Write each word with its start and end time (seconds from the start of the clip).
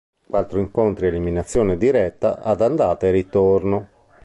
Quattro 0.25 0.57
incontri 0.59 1.05
a 1.05 1.09
eliminazione 1.09 1.77
diretta 1.77 2.39
ad 2.41 2.61
andata 2.61 3.05
e 3.05 3.11
ritorno. 3.11 3.89